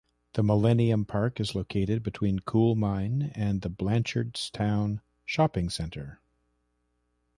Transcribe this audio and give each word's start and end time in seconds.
The 0.33 0.41
Millenium 0.41 1.05
Park 1.05 1.39
is 1.39 1.53
located 1.53 1.97
in 1.97 2.01
between 2.01 2.39
Coolmine 2.39 3.31
and 3.35 3.61
the 3.61 3.69
Blanchardstown 3.69 4.99
Shopping 5.27 5.69
Centre. 5.69 6.19